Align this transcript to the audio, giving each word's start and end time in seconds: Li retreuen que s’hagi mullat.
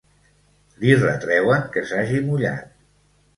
Li 0.83 0.95
retreuen 1.01 1.67
que 1.77 1.85
s’hagi 1.91 2.23
mullat. 2.31 2.75